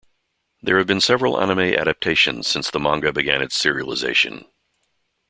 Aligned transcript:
There 0.63 0.79
have 0.79 0.87
been 0.87 0.99
several 0.99 1.39
anime 1.39 1.59
adaptions 1.59 2.45
since 2.45 2.71
the 2.71 2.79
manga 2.79 3.13
began 3.13 3.43
its 3.43 3.55
serialization. 3.61 4.45